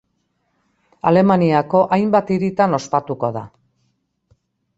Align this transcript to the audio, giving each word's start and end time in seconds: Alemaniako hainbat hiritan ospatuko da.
Alemaniako 1.11 1.81
hainbat 1.97 2.33
hiritan 2.37 2.75
ospatuko 2.79 3.31
da. 3.37 3.45